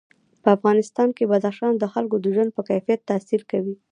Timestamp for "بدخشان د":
1.31-1.83